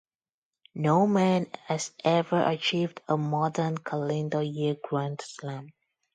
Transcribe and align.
No 0.73 1.05
man 1.05 1.45
has 1.67 1.91
ever 2.03 2.41
achieved 2.41 3.01
a 3.07 3.17
modern 3.17 3.77
calendar 3.77 4.41
year 4.41 4.75
Grand 4.83 5.21
Slam. 5.21 5.71